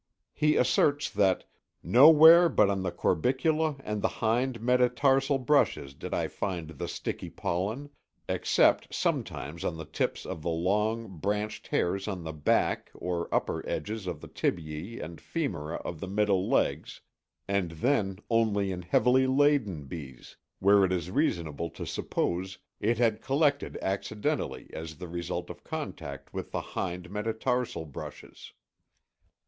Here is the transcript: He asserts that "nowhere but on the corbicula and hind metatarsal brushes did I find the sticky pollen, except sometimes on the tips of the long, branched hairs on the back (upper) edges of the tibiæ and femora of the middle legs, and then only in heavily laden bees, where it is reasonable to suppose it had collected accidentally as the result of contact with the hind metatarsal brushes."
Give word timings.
He 0.33 0.55
asserts 0.55 1.11
that 1.11 1.43
"nowhere 1.83 2.49
but 2.49 2.71
on 2.71 2.81
the 2.81 2.91
corbicula 2.91 3.79
and 3.83 4.03
hind 4.03 4.59
metatarsal 4.59 5.37
brushes 5.37 5.93
did 5.93 6.11
I 6.11 6.27
find 6.27 6.69
the 6.69 6.87
sticky 6.87 7.29
pollen, 7.29 7.87
except 8.27 8.95
sometimes 8.95 9.63
on 9.63 9.77
the 9.77 9.85
tips 9.85 10.25
of 10.25 10.41
the 10.41 10.49
long, 10.49 11.17
branched 11.19 11.67
hairs 11.67 12.07
on 12.07 12.23
the 12.23 12.33
back 12.33 12.89
(upper) 12.99 13.63
edges 13.69 14.07
of 14.07 14.21
the 14.21 14.27
tibiæ 14.27 14.99
and 14.99 15.19
femora 15.21 15.79
of 15.83 15.99
the 15.99 16.07
middle 16.07 16.49
legs, 16.49 17.01
and 17.47 17.69
then 17.73 18.17
only 18.27 18.71
in 18.71 18.81
heavily 18.81 19.27
laden 19.27 19.83
bees, 19.85 20.35
where 20.57 20.83
it 20.83 20.91
is 20.91 21.11
reasonable 21.11 21.69
to 21.69 21.85
suppose 21.85 22.57
it 22.79 22.97
had 22.97 23.21
collected 23.21 23.77
accidentally 23.83 24.67
as 24.73 24.95
the 24.97 25.07
result 25.07 25.51
of 25.51 25.63
contact 25.63 26.33
with 26.33 26.51
the 26.51 26.61
hind 26.73 27.11
metatarsal 27.11 27.85
brushes." 27.85 28.53